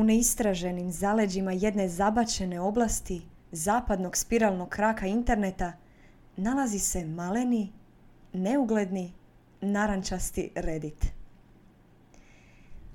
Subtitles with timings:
[0.00, 3.22] U neistraženim zaleđima jedne zabačene oblasti
[3.52, 5.72] zapadnog spiralnog kraka interneta
[6.36, 7.72] nalazi se maleni,
[8.32, 9.12] neugledni,
[9.60, 11.06] narančasti Reddit.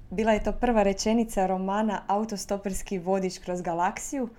[0.10, 4.30] Bila je to prva rečenica romana Autostoperski vodič kroz galaksiju,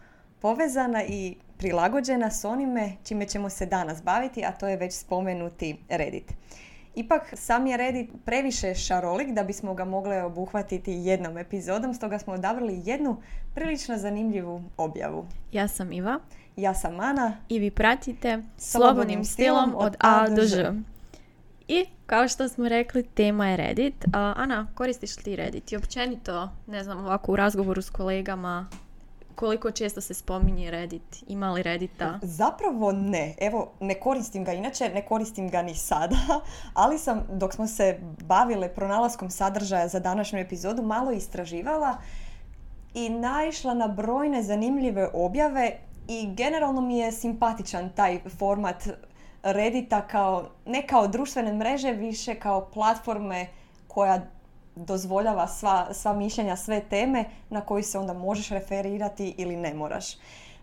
[0.41, 5.77] povezana i prilagođena s onime čime ćemo se danas baviti, a to je već spomenuti
[5.89, 6.33] Reddit.
[6.97, 12.33] Ipak sam je Reddit previše šarolik da bismo ga mogli obuhvatiti jednom epizodom, stoga smo
[12.33, 13.23] odabrali jednu
[13.55, 15.27] prilično zanimljivu objavu.
[15.53, 16.19] Ja sam Iva.
[16.57, 17.37] Ja sam Ana.
[17.49, 20.73] I vi pratite Slobodnim stilom od A do Ž.
[21.69, 24.05] I kao što smo rekli, tema je Reddit.
[24.13, 25.73] Ana, koristiš li ti Reddit?
[25.73, 28.69] I općenito, ne znam, ovako u razgovoru s kolegama,
[29.37, 31.25] koliko često se spominje Reddit?
[31.29, 32.19] Ima li Reddita?
[32.23, 33.35] Zapravo ne.
[33.41, 36.17] Evo, ne koristim ga inače, ne koristim ga ni sada,
[36.75, 41.97] ali sam, dok smo se bavile pronalaskom sadržaja za današnju epizodu, malo istraživala
[42.95, 48.89] i naišla na brojne zanimljive objave i generalno mi je simpatičan taj format
[49.43, 53.47] Reddita kao, ne kao društvene mreže, više kao platforme
[53.89, 54.21] koja
[54.77, 60.07] dozvoljava sva, sva mišljenja, sve teme na koji se onda možeš referirati ili ne moraš.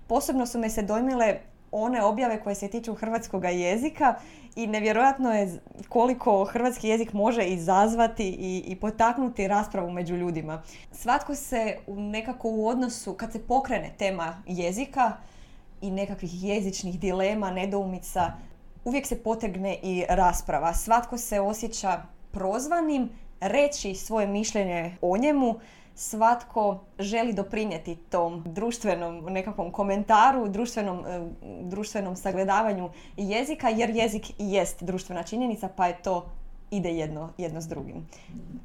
[0.07, 1.39] Posebno su me se dojmile
[1.71, 4.15] one objave koje se tiču hrvatskog jezika
[4.55, 10.61] i nevjerojatno je koliko hrvatski jezik može izazvati i, i potaknuti raspravu među ljudima.
[10.91, 15.11] Svatko se nekako u odnosu, kad se pokrene tema jezika
[15.81, 18.31] i nekakvih jezičnih dilema, nedoumica,
[18.85, 20.73] uvijek se potegne i rasprava.
[20.73, 22.01] Svatko se osjeća
[22.31, 23.09] prozvanim
[23.43, 25.55] reći svoje mišljenje o njemu,
[25.95, 31.21] svatko želi doprinijeti tom društvenom nekakvom komentaru, društvenom, e,
[31.61, 36.25] društvenom sagledavanju jezika, jer jezik jest društvena činjenica, pa je to
[36.77, 38.07] ide jedno, jedno s drugim.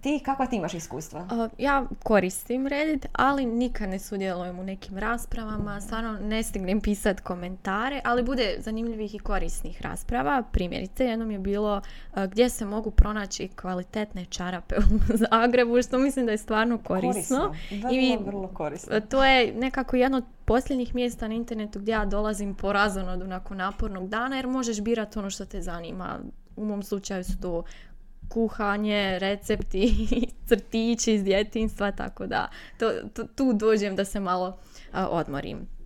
[0.00, 1.48] Ti, kakva ti imaš iskustva?
[1.58, 8.00] ja koristim Reddit, ali nikad ne sudjelujem u nekim raspravama, stvarno ne stignem pisati komentare,
[8.04, 10.42] ali bude zanimljivih i korisnih rasprava.
[10.52, 11.80] Primjerice, jednom je bilo
[12.26, 17.54] gdje se mogu pronaći kvalitetne čarape u Zagrebu, što mislim da je stvarno korisno.
[17.68, 17.90] korisno.
[17.92, 19.00] I vrlo korisno.
[19.00, 23.56] To je nekako jedno od posljednjih mjesta na internetu gdje ja dolazim po razonodu nakon
[23.56, 26.18] napornog dana, jer možeš birati ono što te zanima.
[26.56, 27.62] U mom slučaju su to
[28.28, 30.08] kuhanje, recepti,
[30.48, 32.92] crtići iz djetinstva, tako da to,
[33.34, 34.58] tu dođem da se malo
[34.92, 35.78] odmorim.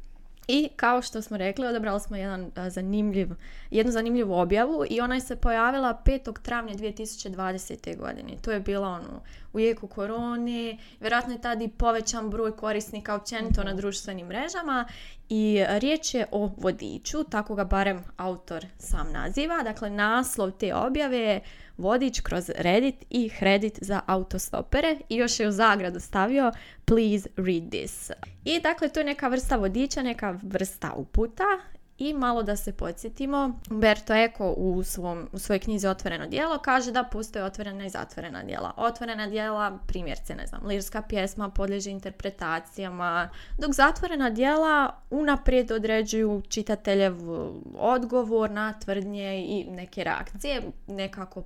[0.48, 3.28] I kao što smo rekli, odabrali smo jedan zanimljiv,
[3.70, 6.40] jednu zanimljivu objavu i ona je se pojavila 5.
[6.42, 7.96] travnja 2020.
[7.96, 8.36] godine.
[8.42, 9.22] To je bilo ono,
[9.52, 14.86] u jeku korone, vjerojatno je tada i povećan broj korisnika općenito na društvenim mrežama
[15.28, 19.62] i riječ je o vodiču, tako ga barem autor sam naziva.
[19.62, 21.40] Dakle, naslov te objave je
[21.82, 26.52] vodič kroz Reddit i Reddit za autostopere i još je u zagradu stavio
[26.84, 28.10] please read this.
[28.44, 31.44] I dakle to je neka vrsta vodiča, neka vrsta uputa
[31.98, 36.92] i malo da se podsjetimo, Umberto Eco u, svom, u svojoj knjizi Otvoreno dijelo kaže
[36.92, 38.72] da postoje otvorena i zatvorena dijela.
[38.76, 43.28] Otvorena dijela, primjerce, ne znam, lirska pjesma podliježe interpretacijama,
[43.58, 47.14] dok zatvorena dijela unaprijed određuju čitateljev
[47.74, 51.42] odgovor na tvrdnje i neke reakcije, nekako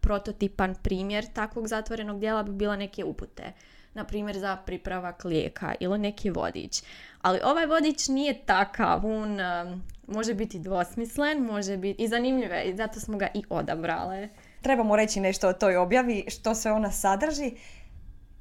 [0.00, 3.52] prototipan primjer takvog zatvorenog dijela bi bila neke upute.
[3.94, 6.82] Na primjer za pripravak lijeka ili neki vodič.
[7.22, 12.76] Ali ovaj vodič nije takav, on um, može biti dvosmislen, može biti i zanimljiv i
[12.76, 14.28] zato smo ga i odabrale.
[14.62, 17.52] Trebamo reći nešto o toj objavi, što se ona sadrži.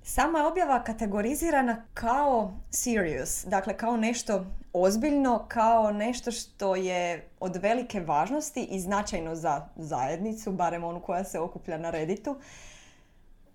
[0.10, 7.56] Sama je objava kategorizirana kao serious, dakle kao nešto ozbiljno, kao nešto što je od
[7.56, 12.36] velike važnosti i značajno za zajednicu, barem onu koja se okuplja na Redditu.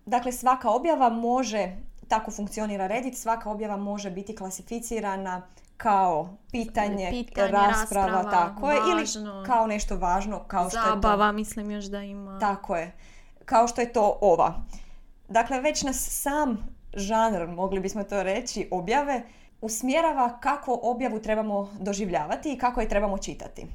[0.06, 1.76] Dakle, svaka objava može,
[2.08, 5.42] tako funkcionira Reddit, svaka objava može biti klasificirana
[5.76, 9.04] kao pitanje, pitanje rasprava, rasprava, tako je, ili
[9.46, 11.32] kao nešto važno, kao što je to...
[11.32, 12.38] mislim još da ima.
[12.38, 12.92] Tako je,
[13.44, 14.54] kao što je to ova.
[15.28, 19.22] Dakle, već nas sam žanr, mogli bismo to reći, objave,
[19.60, 23.66] usmjerava kako objavu trebamo doživljavati i kako je trebamo čitati.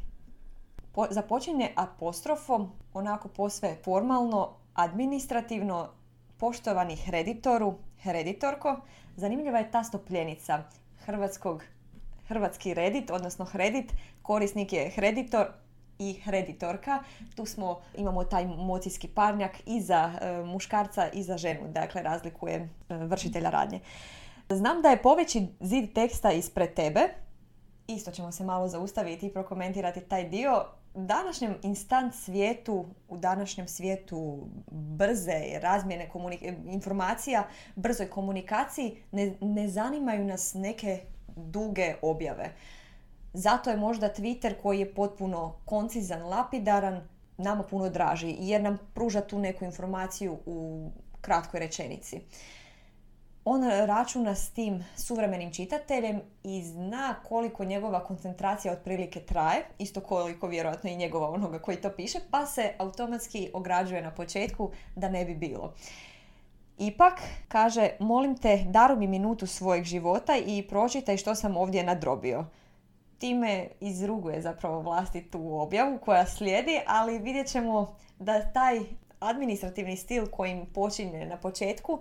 [0.92, 5.90] Po, započinje apostrofom, onako posve formalno, administrativno,
[6.38, 8.76] poštovani reditoru, hereditorko.
[9.16, 10.64] Zanimljiva je ta stopljenica
[11.06, 11.64] hrvatskog,
[12.28, 15.48] hrvatski redit, odnosno hredit, korisnik je hreditor,
[16.00, 17.04] i hreditorka.
[17.36, 22.56] Tu smo, imamo taj mocijski parnjak i za e, muškarca i za ženu, dakle razlikuje
[22.56, 23.80] e, vršitelja radnje.
[24.50, 27.10] Znam da je poveći zid teksta ispred tebe,
[27.88, 30.66] isto ćemo se malo zaustaviti i prokomentirati taj dio.
[30.94, 36.10] današnjem instant svijetu, u današnjem svijetu brze razmjene
[36.66, 41.00] informacija, brzoj komunikaciji, ne, ne zanimaju nas neke
[41.36, 42.54] duge objave.
[43.34, 47.02] Zato je možda Twitter koji je potpuno koncizan, lapidaran,
[47.38, 50.90] nama puno draži jer nam pruža tu neku informaciju u
[51.22, 52.22] kratkoj rečenici.
[53.46, 60.48] On računa s tim suvremenim čitateljem i zna koliko njegova koncentracija otprilike traje, isto koliko
[60.48, 65.26] vjerojatno i njegova onoga koji to piše, pa se automatski ograđuje na početku da ne
[65.26, 65.74] bi bilo.
[66.78, 72.46] Ipak, kaže, molim te, daru mi minutu svojeg života i pročitaj što sam ovdje nadrobio.
[73.20, 78.80] Time izruguje zapravo vlastitu objavu koja slijedi, ali vidjet ćemo da taj
[79.20, 82.00] administrativni stil kojim počinje na početku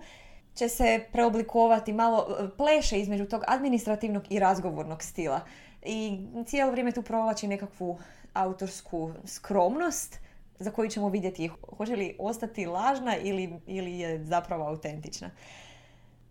[0.55, 5.41] će se preoblikovati malo, e, pleše između tog administrativnog i razgovornog stila.
[5.83, 7.99] I cijelo vrijeme tu provlači nekakvu
[8.33, 10.19] autorsku skromnost
[10.59, 15.29] za koju ćemo vidjeti hoće li ostati lažna ili, ili je zapravo autentična.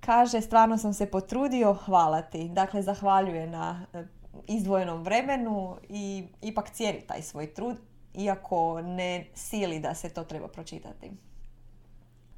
[0.00, 2.48] Kaže, stvarno sam se potrudio, hvala ti.
[2.48, 4.04] Dakle, zahvaljuje na e,
[4.46, 7.76] izdvojenom vremenu i ipak cijeni taj svoj trud,
[8.14, 11.10] iako ne sili da se to treba pročitati.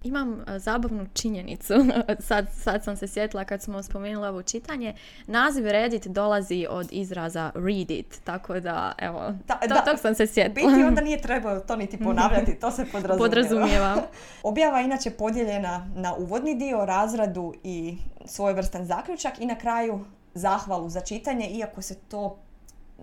[0.02, 1.74] Imam e, zabavnu činjenicu,
[2.28, 4.94] sad, sad sam se sjetila kad smo spomenuli ovo čitanje.
[5.26, 10.14] Naziv Reddit dolazi od izraza read it, tako da, evo, da, to, da, tog sam
[10.14, 10.70] se sjetila.
[10.70, 13.18] Biti onda nije trebao to niti ponavljati, to se podrazumijeva.
[13.18, 14.02] podrazumijeva.
[14.42, 20.04] Objava inače podijeljena na uvodni dio, razradu i svojevrstan zaključak i na kraju
[20.34, 22.38] zahvalu za čitanje, iako se to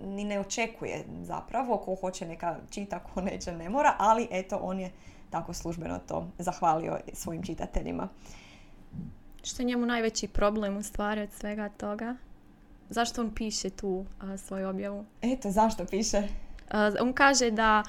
[0.04, 4.80] ni ne očekuje zapravo, ko hoće neka čita, ko neće ne mora, ali eto on
[4.80, 4.90] je
[5.30, 8.08] tako službeno to zahvalio svojim čitateljima.
[9.42, 12.16] Što je njemu najveći problem u stvari od svega toga?
[12.90, 14.04] Zašto on piše tu
[14.36, 15.04] svoju objavu?
[15.22, 16.22] Eto, zašto piše?
[17.00, 17.82] on kaže da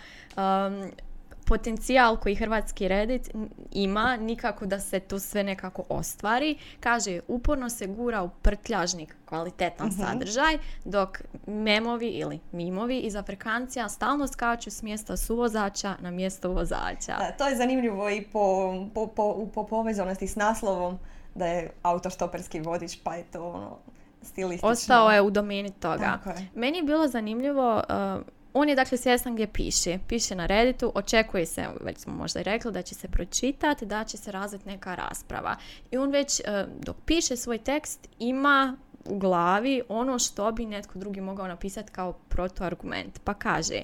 [1.49, 3.29] potencijal koji hrvatski Reddit
[3.71, 6.57] ima, nikako da se to sve nekako ostvari.
[6.79, 13.89] Kaže, uporno se gura u prtljažnik kvalitetan uh sadržaj, dok memovi ili mimovi iz Afrikancija
[13.89, 17.17] stalno skaču s mjesta suvozača na mjesto vozača.
[17.17, 20.99] Da, to je zanimljivo i po, po, po, po povezanosti s naslovom
[21.35, 23.77] da je autor stoperski vodič, pa je to ono,
[24.21, 24.69] stilistično.
[24.69, 26.19] Ostao je u domeni toga.
[26.55, 28.21] Meni je bilo zanimljivo uh,
[28.53, 29.99] on je dakle svjestan gdje piše.
[30.07, 34.03] Piše na Redditu, očekuje se, već smo možda i rekli, da će se pročitati, da
[34.03, 35.55] će se razviti neka rasprava.
[35.91, 40.99] I on već e, dok piše svoj tekst ima u glavi ono što bi netko
[40.99, 43.19] drugi mogao napisati kao protuargument.
[43.23, 43.81] Pa kaže,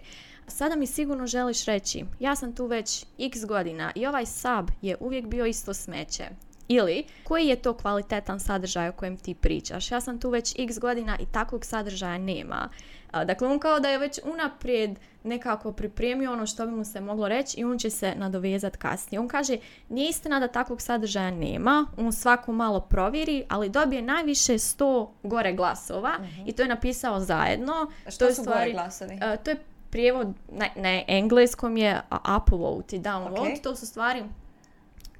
[0.47, 4.97] sada mi sigurno želiš reći, ja sam tu već x godina i ovaj sab je
[4.99, 6.23] uvijek bio isto smeće.
[6.67, 9.91] Ili, koji je to kvalitetan sadržaj o kojem ti pričaš?
[9.91, 12.69] Ja sam tu već x godina i takvog sadržaja nema.
[13.11, 17.27] Dakle, on kao da je već unaprijed nekako pripremio ono što bi mu se moglo
[17.27, 19.19] reći i on će se nadovezati kasnije.
[19.19, 19.57] On kaže,
[19.89, 25.53] nije istina da takvog sadržaja nema, on svako malo provjeri, ali dobije najviše 100 gore
[25.53, 26.13] glasova
[26.45, 27.91] i to je napisao zajedno.
[28.09, 29.19] što su stvari, gore glasovi?
[29.43, 29.57] to je
[29.89, 30.27] prijevod
[30.75, 32.01] na, engleskom je
[32.37, 33.61] upvote i downvote.
[33.61, 34.23] To su stvari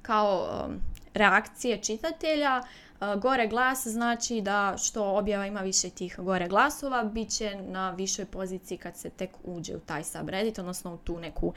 [0.02, 0.80] kao um,
[1.16, 2.62] reakcije čitatelja
[3.00, 8.24] Gore glas znači da što objava ima više tih gore glasova, bit će na višoj
[8.24, 11.52] poziciji kad se tek uđe u taj subreddit, odnosno u tu neku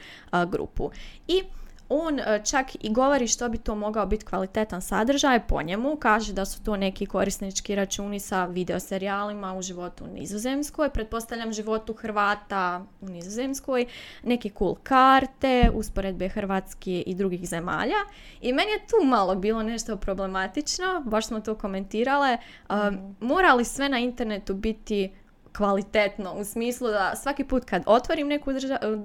[0.48, 0.90] grupu.
[1.28, 1.42] I
[1.90, 5.96] on e, čak i govori što bi to mogao biti kvalitetan sadržaj po njemu.
[5.96, 10.90] Kaže da su to neki korisnički računi sa videoserijalima u životu u Nizozemskoj.
[10.90, 13.86] Pretpostavljam životu Hrvata u Nizozemskoj.
[14.22, 17.98] Neke cool karte, usporedbe Hrvatske i drugih zemalja.
[18.40, 21.02] I meni je tu malo bilo nešto problematično.
[21.06, 22.36] Baš smo to komentirale.
[22.70, 22.74] Mm.
[23.20, 25.12] Mora li sve na internetu biti
[25.60, 28.50] kvalitetno u smislu da svaki put kad otvorim neku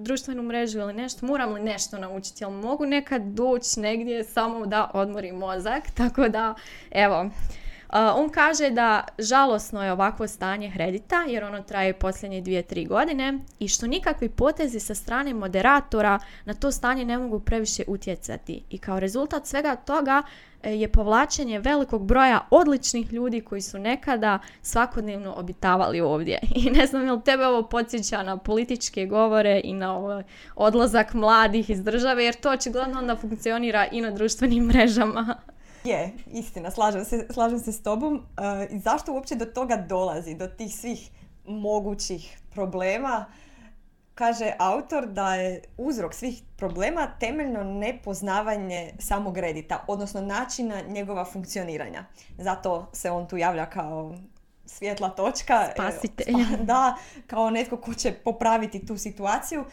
[0.01, 4.91] društvenu mrežu ili nešto, moram li nešto naučiti, jel mogu nekad doći negdje samo da
[4.93, 6.55] odmorim mozak, tako da
[6.91, 7.29] evo,
[7.89, 13.39] on kaže da žalosno je ovakvo stanje kredita jer ono traje posljednje dvije, tri godine
[13.59, 18.63] i što nikakvi potezi sa strane moderatora na to stanje ne mogu previše utjecati.
[18.69, 20.23] I kao rezultat svega toga
[20.63, 26.39] e, je povlačenje velikog broja odličnih ljudi koji su nekada svakodnevno obitavali ovdje.
[26.65, 30.23] I ne znam li tebe ovo podsjeća na političke govore i na ovaj
[30.55, 35.35] odlazak mladih iz države jer to očigledno onda funkcionira i na društvenim mrežama.
[35.85, 38.15] Je, istina, slažem se, slažem se s tobom.
[38.15, 41.09] Uh, I zašto uopće do toga dolazi, do tih svih
[41.45, 43.25] mogućih problema?
[44.15, 52.05] Kaže autor da je uzrok svih problema temeljno nepoznavanje samog redita, odnosno načina njegova funkcioniranja.
[52.37, 54.15] Zato se on tu javlja kao
[54.65, 55.69] svjetla točka.
[55.73, 56.35] Spasitelj.
[56.61, 56.95] Da,
[57.27, 59.65] kao netko ko će popraviti tu situaciju.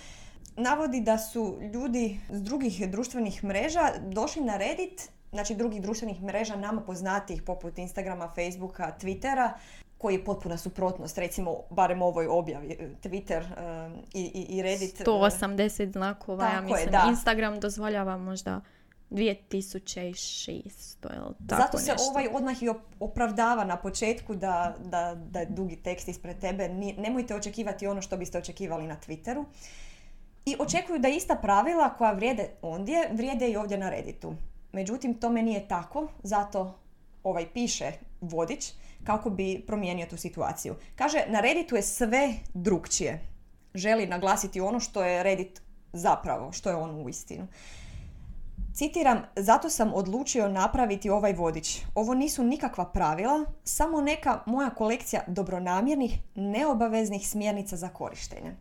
[0.57, 6.57] Navodi da su ljudi s drugih društvenih mreža došli na Reddit, znači drugih društvenih mreža
[6.57, 9.51] nama poznatijih poput Instagrama, Facebooka, Twittera,
[9.99, 15.01] koji je potpuna suprotnost, recimo, barem ovoj objavi, Twitter um, i, i, Reddit.
[15.01, 16.91] 180 znakova, ja Tako je, mislim.
[16.91, 17.07] da.
[17.09, 18.61] Instagram dozvoljava možda
[19.11, 22.11] 2600, jel tako Zato se nešto.
[22.11, 26.69] ovaj odmah i op- opravdava na početku da, da, da je dugi tekst ispred tebe.
[26.99, 29.45] Nemojte očekivati ono što biste očekivali na Twitteru.
[30.45, 34.35] I očekuju da ista pravila koja vrijede ondje, vrijede i ovdje na Redditu.
[34.73, 36.79] Međutim, tome nije tako, zato
[37.25, 38.73] ovaj piše vodič
[39.05, 40.75] kako bi promijenio tu situaciju.
[40.97, 43.21] Kaže, na Redditu je sve drukčije.
[43.75, 45.63] Želi naglasiti ono što je Reddit
[45.93, 47.47] zapravo, što je on u istinu.
[48.75, 51.81] Citiram, zato sam odlučio napraviti ovaj vodič.
[51.95, 58.57] Ovo nisu nikakva pravila, samo neka moja kolekcija dobronamjernih, neobaveznih smjernica za korištenje.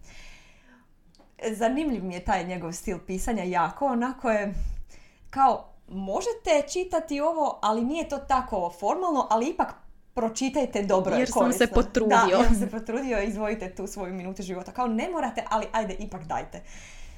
[1.51, 4.53] Zanimljiv mi je taj njegov stil pisanja, jako, onako je
[5.29, 9.73] kao, možete čitati ovo, ali nije to tako formalno, ali ipak
[10.13, 12.17] pročitajte dobro je Jer sam se potrudio.
[12.17, 14.71] Da, jer sam se potrudio, izvojite tu svoju minutu života.
[14.71, 16.63] Kao ne morate, ali ajde, ipak dajte.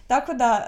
[0.07, 0.65] Tako da,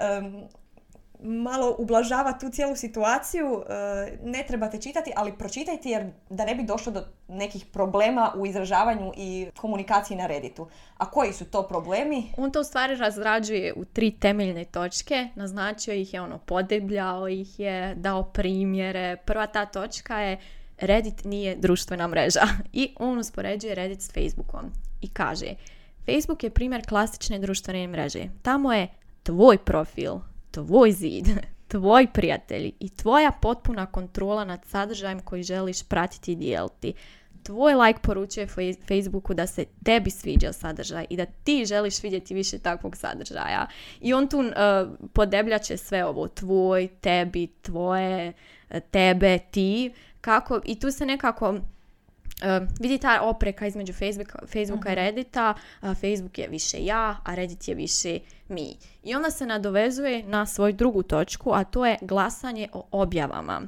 [1.22, 3.62] malo ublažava tu cijelu situaciju.
[3.68, 8.46] e, ne trebate čitati, ali pročitajte jer da ne bi došlo do nekih problema u
[8.46, 10.68] izražavanju i komunikaciji na Redditu.
[10.96, 12.32] A koji su to problemi?
[12.36, 15.28] On to u stvari razrađuje u tri temeljne točke.
[15.34, 19.16] Naznačio ih je, ono, podebljao ih je, dao primjere.
[19.16, 20.38] Prva ta točka je
[20.78, 22.40] Reddit nije društvena mreža.
[22.72, 24.70] I on uspoređuje Reddit s Facebookom.
[25.00, 25.46] I kaže,
[26.06, 28.24] Facebook je primjer klasične društvene mreže.
[28.42, 28.88] Tamo je
[29.22, 30.12] tvoj profil,
[30.56, 31.26] tvoj zid,
[31.72, 36.94] tvoji prijatelji i tvoja potpuna kontrola nad sadržajem koji želiš pratiti i dijeliti.
[37.42, 38.46] Tvoj like poručuje
[38.88, 43.66] Facebooku da se tebi sviđa sadržaj i da ti želiš vidjeti više takvog sadržaja.
[44.00, 44.52] I on tu uh,
[45.12, 48.32] podebljače sve ovo, tvoj, tebi, tvoje,
[48.70, 51.54] e, tebe, ti, kako, i tu se nekako
[52.42, 55.54] Uh, vidi ta opreka između Facebooka, Facebooka i Reddita.
[55.80, 58.76] A Facebook je više ja, a Reddit je više mi.
[59.02, 63.62] I onda se nadovezuje na svoju drugu točku, a to je glasanje o objavama.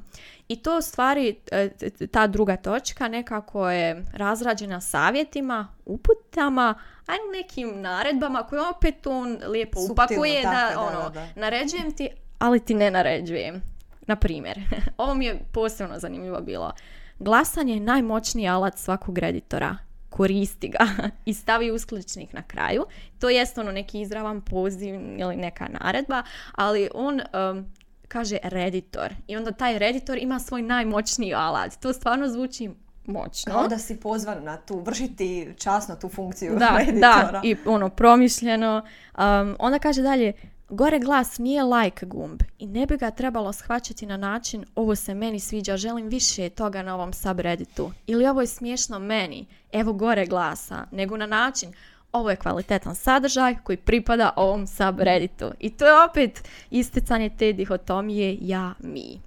[0.48, 1.70] I to u stvari, e,
[2.10, 6.74] ta druga točka nekako je razrađena savjetima, uputama,
[7.06, 11.20] a nekim naredbama koje opet on lijepo Suptilno, upakuje da, tako je, da, ono, da,
[11.20, 11.28] da.
[11.40, 12.08] naređujem ti,
[12.38, 13.62] ali ti ne naređujem.
[14.06, 14.60] Na primjer,
[14.98, 16.72] ovo mi je posebno zanimljivo bilo.
[17.18, 19.76] Glasanje je najmoćniji alat svakog editora.
[20.10, 20.86] Koristi ga
[21.24, 22.84] i stavi uskličnik na kraju.
[23.18, 26.22] To jest ono neki izravan poziv ili neka naredba,
[26.52, 27.66] ali on um,
[28.08, 29.14] kaže reditor.
[29.26, 31.80] I onda taj reditor ima svoj najmoćniji alat.
[31.80, 32.70] To stvarno zvuči
[33.06, 33.52] moćno.
[33.52, 37.30] Kao da si pozvan na tu, vršiti časno tu funkciju da, editora.
[37.32, 38.82] da, i ono promišljeno.
[39.18, 40.32] Um, onda kaže dalje,
[40.68, 45.14] gore glas nije like gumb i ne bi ga trebalo shvaćati na način ovo se
[45.14, 47.92] meni sviđa, želim više toga na ovom subredditu.
[48.06, 51.72] Ili ovo je smiješno meni, evo gore glasa, nego na način
[52.12, 55.50] ovo je kvalitetan sadržaj koji pripada ovom subredditu.
[55.58, 59.20] I to je opet isticanje te dihotomije ja, mi.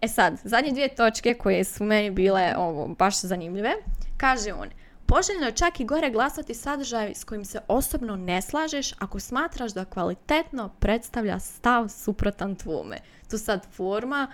[0.00, 3.72] E sad, zadnje dvije točke koje su meni bile ovo, baš zanimljive.
[4.16, 4.68] Kaže on,
[5.08, 9.72] poželjno je čak i gore glasati sadržaj s kojim se osobno ne slažeš ako smatraš
[9.72, 12.98] da kvalitetno predstavlja stav suprotan tvome.
[13.30, 14.28] Tu sad forma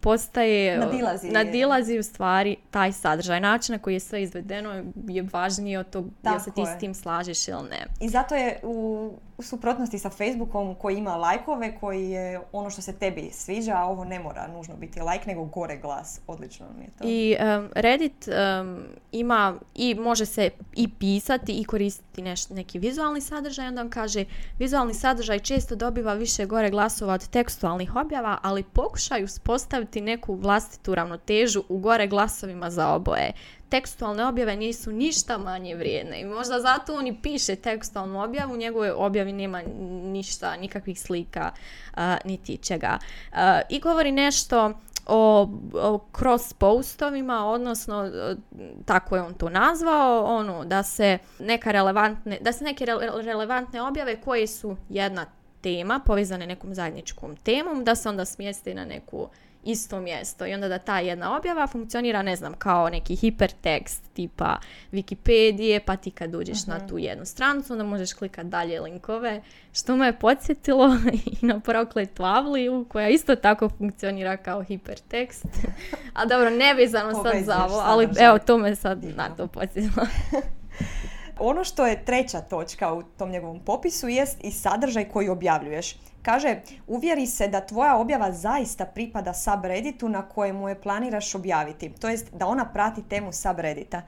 [0.00, 1.30] postaje, Nadilazi.
[1.30, 3.40] nadilazi u stvari taj sadržaj.
[3.40, 6.66] Način na koji je sve izvedeno je važniji od tog jel se ti je.
[6.66, 7.86] s tim slažeš ili ne.
[8.00, 12.82] I zato je u, u suprotnosti sa Facebookom koji ima lajkove, koji je ono što
[12.82, 16.20] se tebi sviđa, a ovo ne mora nužno biti lajk, nego gore glas.
[16.26, 17.04] Odlično mi je to.
[17.06, 23.20] I em, Reddit em, ima i može se i pisati i koristiti neš, neki vizualni
[23.20, 23.68] sadržaj.
[23.68, 24.24] Onda on kaže
[24.58, 30.94] vizualni sadržaj često dobiva više gore glasova od tekstualnih objava, ali pokušaju uspostaviti neku vlastitu
[30.94, 33.32] ravnotežu u gore glasovima za oboje.
[33.68, 38.56] Tekstualne objave nisu ništa manje vrijedne i možda zato on i piše tekstualnu objavu, u
[38.56, 39.62] njegovoj objavi nema
[40.02, 41.50] ništa, nikakvih slika,
[41.94, 42.98] a, niti čega.
[43.32, 44.72] A, I govori nešto
[45.06, 48.36] o, o cross postovima, odnosno e,
[48.84, 53.82] tako je on to nazvao, ono da se neka relevantne, da se neke rele- relevantne
[53.82, 55.26] objave koje su jedna
[55.60, 59.28] tema povezane nekom zajedničkom temom, da se onda smjeste na neku
[59.64, 64.58] isto mjesto i onda da ta jedna objava funkcionira, ne znam, kao neki hipertekst tipa
[64.92, 69.96] Wikipedije, pa ti kad uđeš na tu jednu stranicu, onda možeš klikat dalje linkove, što
[69.96, 70.96] me je podsjetilo
[71.42, 75.46] i na prokletu Avliju, koja isto tako funkcionira kao hipertekst.
[76.14, 80.06] A dobro, nevezano sad za ovo, ali evo, to me sad na to podsjetilo.
[81.40, 85.96] ono što je treća točka u tom njegovom popisu jest i sadržaj koji objavljuješ.
[86.22, 91.92] Kaže, uvjeri se da tvoja objava zaista pripada subredditu na kojemu je planiraš objaviti.
[92.00, 94.02] To jest da ona prati temu subreddita.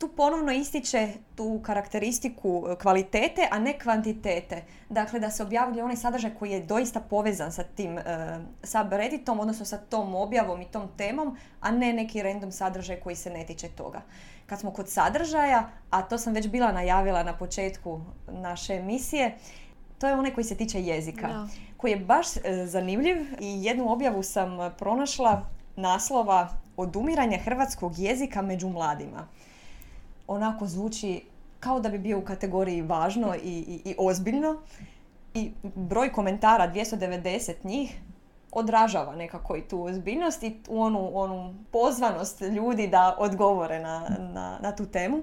[0.00, 4.62] Tu ponovno ističe tu karakteristiku e, kvalitete, a ne kvantitete.
[4.88, 8.02] Dakle, da se objavljuje onaj sadržaj koji je doista povezan sa tim uh,
[8.62, 13.30] subredditom, odnosno sa tom objavom i tom temom, a ne neki random sadržaj koji se
[13.30, 14.00] ne tiče toga.
[14.46, 19.36] Kad smo kod sadržaja, a to sam već bila najavila na početku naše emisije,
[19.98, 24.22] to je onaj koji se tiče jezika, koji je baš e, zanimljiv i jednu objavu
[24.22, 25.42] sam pronašla
[25.76, 29.28] naslova odumiranje hrvatskog jezika među mladima.
[30.30, 31.22] Onako zvuči
[31.60, 34.60] kao da bi bio u kategoriji važno i, i, i ozbiljno.
[35.34, 38.00] I broj komentara, 290 njih,
[38.52, 44.58] odražava nekako i tu ozbiljnost i u onu, onu pozvanost ljudi da odgovore na, na,
[44.62, 45.22] na tu temu.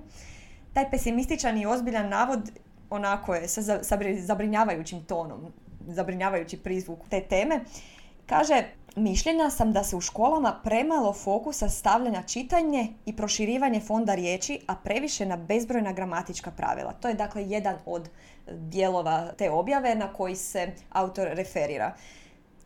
[0.74, 2.52] Taj pesimističan i ozbiljan navod
[2.90, 3.80] onako je sa
[4.18, 5.40] zabrinjavajućim tonom,
[5.88, 7.60] zabrinjavajući prizvuk te teme.
[8.28, 8.64] Kaže,
[8.96, 14.76] mišljenja sam da se u školama premalo fokusa stavljanja čitanje i proširivanje fonda riječi, a
[14.76, 16.92] previše na bezbrojna gramatička pravila.
[16.92, 18.10] To je dakle jedan od
[18.52, 21.94] dijelova te objave na koji se autor referira.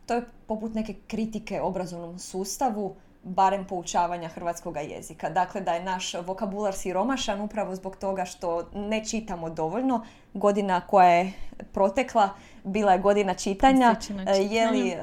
[0.06, 5.30] To je poput neke kritike obrazovnom sustavu, barem poučavanja hrvatskog jezika.
[5.30, 10.04] Dakle, da je naš vokabular siromašan upravo zbog toga što ne čitamo dovoljno.
[10.34, 11.32] Godina koja je
[11.72, 12.30] protekla
[12.64, 13.96] bila je godina čitanja.
[14.26, 14.98] E, je li e,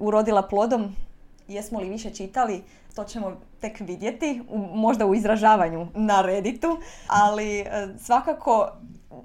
[0.00, 0.96] urodila plodom?
[1.48, 2.62] Jesmo li više čitali?
[2.94, 4.42] To ćemo tek vidjeti,
[4.74, 8.68] možda u izražavanju na Redditu, ali e, svakako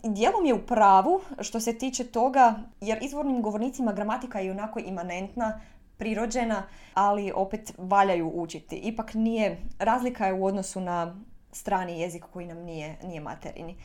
[0.04, 5.62] dijelom je u pravu što se tiče toga, jer izvornim govornicima gramatika je onako imanentna,
[5.98, 8.76] prirođena, ali opet valjaju učiti.
[8.76, 11.16] Ipak nije, razlika je u odnosu na
[11.52, 13.76] strani jezik koji nam nije, nije materini.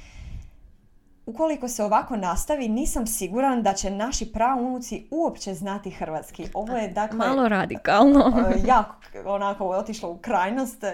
[1.27, 6.49] Ukoliko se ovako nastavi, nisam siguran da će naši praunuci uopće znati hrvatski.
[6.55, 7.19] Ovo je dakle...
[7.19, 8.33] Malo radikalno.
[8.67, 10.85] jako onako otišlo u krajnost,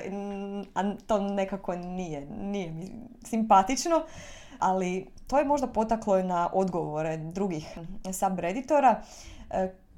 [0.75, 2.93] a to nekako nije, nije mi
[3.25, 4.03] simpatično.
[4.59, 7.79] Ali to je možda potaklo na odgovore drugih
[8.13, 9.03] subredditora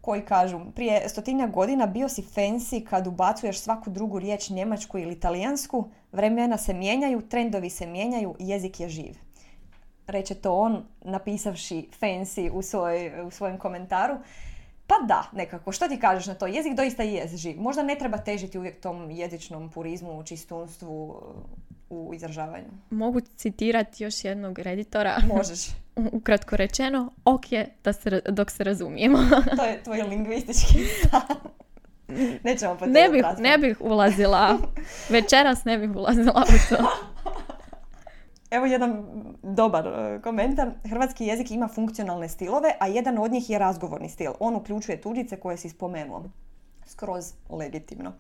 [0.01, 5.13] koji kažu prije stotinja godina bio si fancy kad ubacuješ svaku drugu riječ njemačku ili
[5.13, 9.15] italijansku, vremena se mijenjaju, trendovi se mijenjaju, jezik je živ.
[10.13, 14.15] Reče to on napisavši fancy u, svoj, u svojem komentaru.
[14.87, 15.73] Pa da, nekako.
[15.73, 16.47] Što ti kažeš na to?
[16.47, 17.61] Jezik doista je živ.
[17.61, 21.23] Možda ne treba težiti uvijek tom jezičnom purizmu, čistunstvu,
[21.93, 22.69] u izražavanju.
[22.91, 25.19] Mogu citirati još jednog reditora.
[25.35, 25.61] Možeš.
[26.19, 29.19] Ukratko rečeno, ok je da se, dok se razumijemo.
[29.59, 30.79] to je tvoj lingvistički
[32.45, 34.59] Nećemo ne bih, ne bih ulazila.
[35.09, 36.89] Večeras ne bih ulazila u to.
[38.53, 39.05] Evo jedan
[39.43, 40.71] dobar e, komentar.
[40.85, 44.33] Hrvatski jezik ima funkcionalne stilove, a jedan od njih je razgovorni stil.
[44.41, 46.25] On uključuje tuđice koje si spomenuo.
[46.87, 48.13] Skroz legitimno.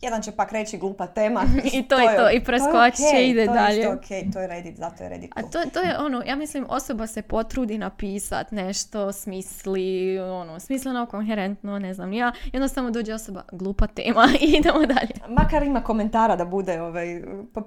[0.00, 1.42] Jedan će pak reći glupa tema.
[1.72, 2.30] I to, je to.
[2.30, 3.82] I preskočit će ide to dalje.
[3.82, 6.36] To je ok, to je Reddit, zato je Reddit A to, to je ono, ja
[6.36, 12.32] mislim osoba se potrudi napisat nešto, smisli, ono, smisleno, koherentno, ne znam ja.
[12.52, 15.12] I onda samo dođe osoba, glupa tema i idemo dalje.
[15.28, 17.22] Makar ima komentara da bude ovaj,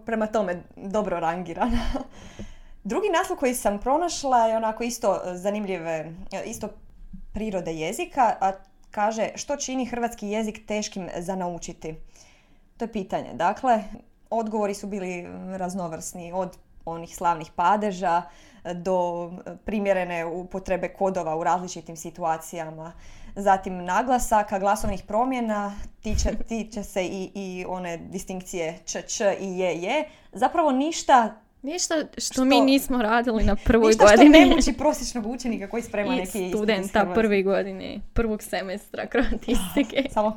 [0.06, 1.80] prema tome dobro rangirana.
[2.84, 6.14] Drugi naslov koji sam pronašla je onako isto zanimljive,
[6.46, 6.70] isto
[7.34, 8.52] prirode jezika, a
[8.94, 11.96] kaže što čini hrvatski jezik teškim za naučiti.
[12.78, 13.34] To je pitanje.
[13.34, 13.84] Dakle,
[14.30, 15.26] odgovori su bili
[15.58, 18.22] raznovrsni od onih slavnih padeža
[18.76, 19.32] do
[19.66, 22.92] primjerene upotrebe kodova u različitim situacijama.
[23.36, 29.82] Zatim naglasaka, glasovnih promjena, tiče, tiče se i, i one distinkcije č, č i je,
[29.82, 30.10] je.
[30.32, 34.30] Zapravo ništa Ništa što, mi nismo radili na prvoj ništa godini.
[34.30, 39.08] Ništa što ne muči prosječnog učenika koji sprema I neki studenta prve godine, prvog semestra
[39.08, 40.06] kroatistike.
[40.14, 40.36] Samo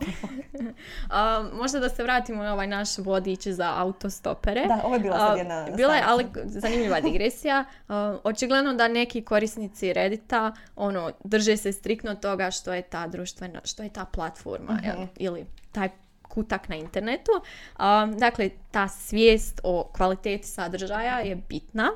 [1.11, 4.67] A, možda da se vratimo na ovaj naš vodič za autostopere.
[4.67, 7.65] Da, ovo je bila sad jedna Bila je, ali zanimljiva digresija.
[8.25, 13.83] očigledno da neki korisnici Reddita ono, drže se striktno toga što je ta društvena, što
[13.83, 15.89] je ta platforma uh ili taj
[16.37, 17.33] kutak na internetu.
[18.19, 21.91] dakle, ta svijest o kvaliteti sadržaja je bitna.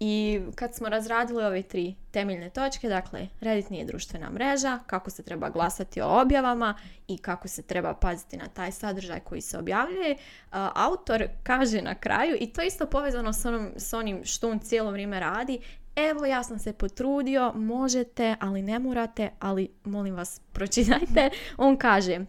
[0.00, 5.22] I kad smo razradili ove tri temeljne točke, dakle, Reddit nije društvena mreža, kako se
[5.22, 6.74] treba glasati o objavama
[7.08, 10.16] i kako se treba paziti na taj sadržaj koji se objavljuje,
[10.74, 14.90] autor kaže na kraju, i to isto povezano s, onom, s onim što on cijelo
[14.90, 15.60] vrijeme radi,
[15.96, 21.30] evo ja sam se potrudio, možete, ali ne morate, ali molim vas pročitajte.
[21.56, 22.20] On kaže,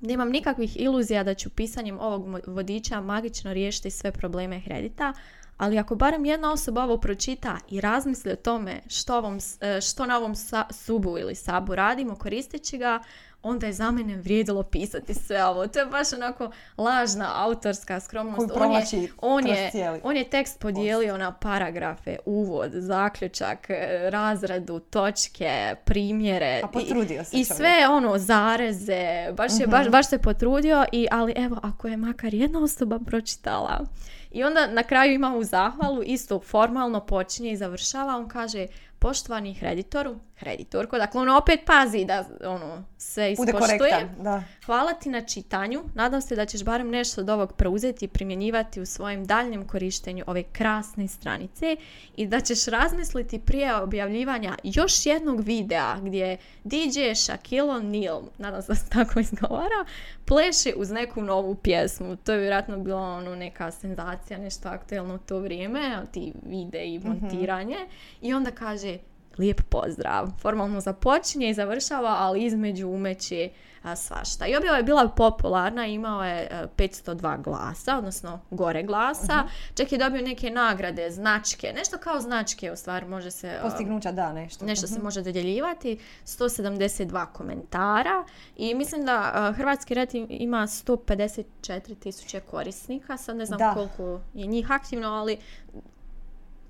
[0.00, 5.12] nemam nikakvih iluzija da ću pisanjem ovog vodiča magično riješiti sve probleme Reddita,
[5.56, 10.06] ali ako barem jedna osoba ovo pročita i razmisli o tome što, ovom, e, što
[10.06, 10.34] na ovom
[10.70, 13.02] subu ili sabu radimo koristeći ga,
[13.42, 15.66] onda je za mene vrijedilo pisati sve ovo.
[15.66, 18.50] To je baš onako lažna autorska skromnost.
[18.54, 25.74] On je, on, je, on je tekst podijelio na paragrafe, uvod, zaključak, e, razradu, točke,
[25.84, 26.60] primjere.
[26.64, 29.92] A potrudio se I, sve ono, zareze, baš, je, baš, mhm.
[29.92, 33.86] baš se potrudio, i, ali evo, ako je makar jedna osoba pročitala,
[34.30, 38.66] i onda na kraju ima u zahvalu, isto formalno počinje i završava, on kaže
[38.98, 44.08] poštovani kreditoru, kreditorko, dakle on opet pazi da ono, sve ispoštuje.
[44.20, 44.42] Da.
[44.66, 48.80] Hvala ti na čitanju, nadam se da ćeš barem nešto od ovog preuzeti i primjenjivati
[48.80, 51.76] u svojem daljnjem korištenju ove krasne stranice
[52.16, 58.68] i da ćeš razmisliti prije objavljivanja još jednog videa gdje DJ Shaquille O'Neal, nadam se
[58.68, 59.84] da se tako izgovara,
[60.24, 62.16] pleše uz neku novu pjesmu.
[62.16, 66.98] To je vjerojatno bila ono neka senzacija, nešto aktuelno u to vrijeme, ti vide i
[66.98, 67.08] mhm.
[67.08, 67.76] montiranje.
[68.22, 68.97] I onda kaže,
[69.38, 70.28] lijep pozdrav.
[70.40, 73.50] Formalno započinje i završava, ali između umeći
[73.96, 74.46] svašta.
[74.46, 79.42] I objava je bila popularna, imao je 502 glasa, odnosno gore glasa.
[79.44, 83.58] uh Čak je dobio neke nagrade, značke, nešto kao značke u stvari može se...
[83.62, 84.64] Postignuća, da, nešto.
[84.64, 85.04] Nešto se mhm.
[85.04, 85.98] može dodjeljivati.
[86.26, 88.24] 172 komentara
[88.56, 93.16] i mislim da Hrvatski red ima 154 tisuće korisnika.
[93.16, 95.38] Sad ne znam koliko je njih aktivno, ali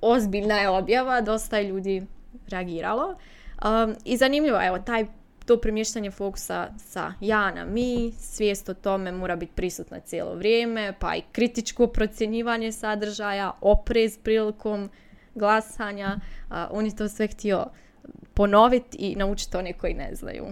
[0.00, 2.07] ozbiljna je objava, dosta je ljudi
[2.48, 3.16] reagiralo.
[3.64, 5.06] Um, I zanimljivo, evo, taj
[5.46, 10.92] to premještanje fokusa sa ja na mi, svijest o tome mora biti prisutna cijelo vrijeme,
[10.98, 14.90] pa i kritičko procjenjivanje sadržaja, oprez prilikom
[15.34, 16.16] glasanja.
[16.50, 17.66] Uh, on je to sve htio
[18.34, 20.46] ponoviti i naučiti one koji ne znaju.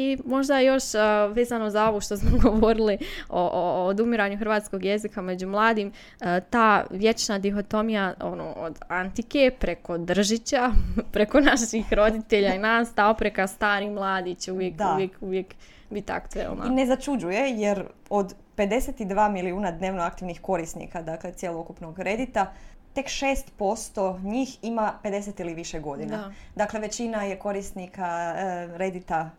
[0.00, 5.22] I možda još uh, vezano za ovo što smo govorili o, o, odumiranju hrvatskog jezika
[5.22, 10.70] među mladim, uh, ta vječna dihotomija ono, od antike preko Držića,
[11.12, 15.54] preko naših roditelja i nas, ta opreka stari mladi će uvijek, uvijek, uvijek
[15.90, 16.66] biti aktuelna.
[16.66, 22.52] I ne začuđuje jer od 52 milijuna dnevno aktivnih korisnika, dakle cijelokupnog redita,
[22.94, 26.32] tek 6% njih ima 50 ili više godina.
[26.56, 29.30] Dakle, većina je korisnika uh, Redita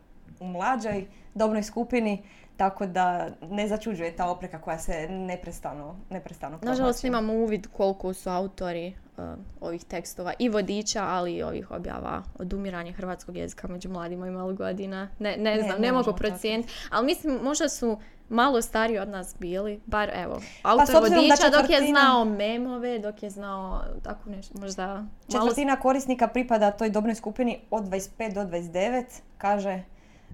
[0.42, 2.22] u mlađoj dobnoj skupini,
[2.56, 8.30] tako da ne začuđuje ta opreka koja se neprestano, neprestano Nažalost imamo uvid koliko su
[8.30, 9.24] autori uh,
[9.60, 14.52] ovih tekstova i vodiča, ali i ovih objava odumiranje hrvatskog jezika među mladima i malo
[14.52, 15.08] godina.
[15.18, 16.72] Ne, ne, znam, ne, mogu procijeniti.
[16.90, 21.70] Ali mislim, možda su malo stariji od nas bili, bar evo, pa autor vodiča dok
[21.70, 25.04] je znao memove, dok je znao tako nešto, možda...
[25.32, 29.04] Četvrtina korisnika pripada toj dobnoj skupini od 25 do 29,
[29.38, 29.82] kaže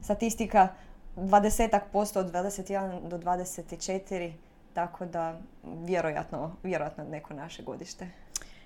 [0.02, 0.68] statistika
[1.16, 4.32] 20 posto od 21 do 24,
[4.72, 8.08] tako da vjerojatno, vjerojatno neko naše godište.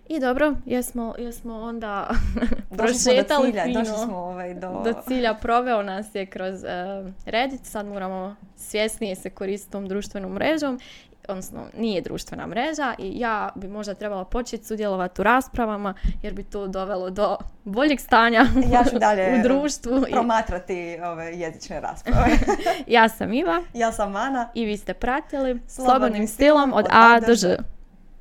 [0.09, 2.11] I dobro, jesmo, jesmo onda
[2.79, 4.83] prošetali do Došli smo ovaj do...
[4.85, 10.33] do cilja, proveo nas je kroz uh, Reddit, sad moramo svjesnije se koristiti tom društvenom
[10.33, 10.81] mrežom
[11.29, 16.43] odnosno nije društvena mreža i ja bi možda trebala početi sudjelovati u raspravama jer bi
[16.43, 20.05] to dovelo do boljeg stanja ja ću dalje u društvu.
[20.11, 22.27] promatrati ove jezične rasprave.
[22.87, 23.63] ja sam Iva.
[23.75, 24.49] Ja sam Ana.
[24.55, 27.57] I vi ste pratili Slobodnim, stilom od A do Ž.